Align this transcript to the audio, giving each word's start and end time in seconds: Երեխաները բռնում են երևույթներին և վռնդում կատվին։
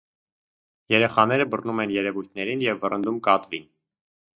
Երեխաները 0.93 1.47
բռնում 1.53 1.85
են 1.85 1.95
երևույթներին 1.99 2.67
և 2.71 2.83
վռնդում 2.87 3.25
կատվին։ 3.33 3.75